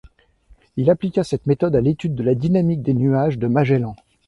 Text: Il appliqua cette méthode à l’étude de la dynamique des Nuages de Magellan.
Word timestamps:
Il 0.77 0.89
appliqua 0.89 1.23
cette 1.23 1.45
méthode 1.45 1.75
à 1.75 1.79
l’étude 1.79 2.15
de 2.15 2.23
la 2.23 2.33
dynamique 2.33 2.81
des 2.81 2.95
Nuages 2.95 3.37
de 3.37 3.45
Magellan. 3.45 3.95